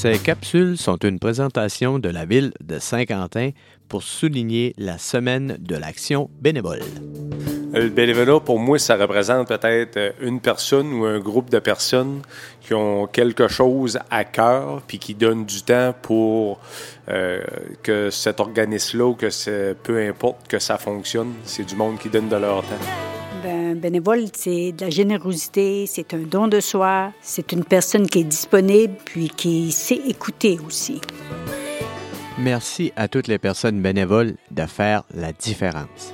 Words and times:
Ces 0.00 0.18
capsules 0.18 0.78
sont 0.78 0.96
une 0.96 1.18
présentation 1.18 1.98
de 1.98 2.08
la 2.08 2.24
ville 2.24 2.54
de 2.64 2.78
Saint-Quentin 2.78 3.50
pour 3.86 4.02
souligner 4.02 4.72
la 4.78 4.96
semaine 4.96 5.58
de 5.60 5.76
l'action 5.76 6.30
bénévole. 6.40 6.80
Le 7.74 7.90
bénévolat, 7.90 8.40
pour 8.40 8.58
moi, 8.58 8.78
ça 8.78 8.96
représente 8.96 9.48
peut-être 9.48 10.14
une 10.22 10.40
personne 10.40 10.90
ou 10.94 11.04
un 11.04 11.18
groupe 11.18 11.50
de 11.50 11.58
personnes 11.58 12.22
qui 12.62 12.72
ont 12.72 13.08
quelque 13.08 13.46
chose 13.46 13.98
à 14.10 14.24
cœur 14.24 14.80
puis 14.86 14.98
qui 14.98 15.14
donnent 15.14 15.44
du 15.44 15.60
temps 15.60 15.94
pour 16.00 16.60
euh, 17.10 17.42
que 17.82 18.08
cet 18.08 18.40
organisme-là 18.40 19.12
que 19.12 19.72
peu 19.74 19.98
importe 19.98 20.48
que 20.48 20.58
ça 20.58 20.78
fonctionne. 20.78 21.34
C'est 21.44 21.64
du 21.64 21.76
monde 21.76 21.98
qui 21.98 22.08
donne 22.08 22.30
de 22.30 22.36
leur 22.36 22.62
temps. 22.62 23.09
Ben, 23.42 23.78
bénévole, 23.78 24.24
c'est 24.34 24.72
de 24.72 24.84
la 24.84 24.90
générosité, 24.90 25.86
c'est 25.86 26.12
un 26.12 26.18
don 26.18 26.46
de 26.48 26.60
soi, 26.60 27.12
c'est 27.22 27.52
une 27.52 27.64
personne 27.64 28.06
qui 28.06 28.20
est 28.20 28.24
disponible 28.24 28.94
puis 29.04 29.28
qui 29.28 29.72
sait 29.72 30.00
écouter 30.06 30.58
aussi. 30.66 31.00
Merci 32.38 32.92
à 32.96 33.08
toutes 33.08 33.28
les 33.28 33.38
personnes 33.38 33.80
bénévoles 33.80 34.34
de 34.50 34.66
faire 34.66 35.04
la 35.14 35.32
différence. 35.32 36.12